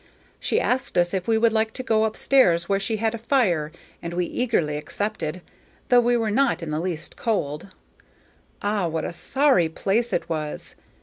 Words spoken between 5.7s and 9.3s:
though we were not in the least cold. Ah, what a